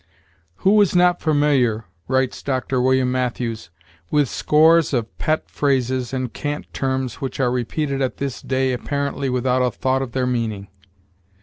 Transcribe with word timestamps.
"Who 0.65 0.81
is 0.81 0.95
not 0.95 1.21
familiar," 1.21 1.85
writes 2.07 2.41
Dr. 2.41 2.81
William 2.81 3.11
Matthews, 3.11 3.69
"with 4.09 4.29
scores 4.29 4.93
of 4.95 5.15
pet 5.19 5.47
phrases 5.47 6.11
and 6.11 6.33
cant 6.33 6.73
terms 6.73 7.21
which 7.21 7.39
are 7.39 7.51
repeated 7.51 8.01
at 8.01 8.17
this 8.17 8.41
day 8.41 8.73
apparently 8.73 9.29
without 9.29 9.61
a 9.61 9.69
thought 9.69 10.01
of 10.01 10.13
their 10.13 10.25
meaning? 10.25 10.69